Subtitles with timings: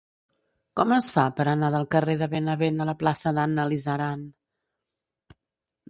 [0.79, 4.25] Com es fa per anar del carrer de Benavent a la plaça d'Anna Lizaran?